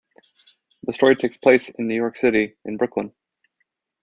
The 0.81 0.93
story 0.93 1.15
takes 1.15 1.37
place 1.37 1.69
in 1.69 1.85
New 1.85 1.93
York 1.93 2.17
City, 2.17 2.55
in 2.65 2.77
Brooklyn. 2.77 3.13